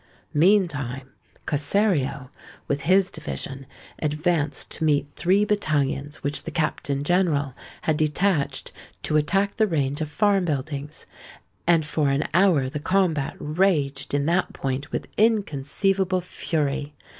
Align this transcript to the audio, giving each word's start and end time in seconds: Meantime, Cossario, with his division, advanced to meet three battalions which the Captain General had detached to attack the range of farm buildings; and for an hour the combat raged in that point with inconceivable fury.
Meantime, 0.33 1.11
Cossario, 1.45 2.31
with 2.67 2.81
his 2.89 3.11
division, 3.11 3.67
advanced 3.99 4.71
to 4.71 4.83
meet 4.83 5.05
three 5.15 5.45
battalions 5.45 6.23
which 6.23 6.41
the 6.41 6.49
Captain 6.49 7.03
General 7.03 7.53
had 7.83 7.97
detached 7.97 8.71
to 9.03 9.15
attack 9.15 9.57
the 9.57 9.67
range 9.67 10.01
of 10.01 10.09
farm 10.09 10.43
buildings; 10.45 11.05
and 11.67 11.85
for 11.85 12.09
an 12.09 12.27
hour 12.33 12.67
the 12.67 12.79
combat 12.79 13.35
raged 13.37 14.15
in 14.15 14.25
that 14.25 14.53
point 14.53 14.91
with 14.91 15.07
inconceivable 15.19 16.21
fury. 16.21 16.95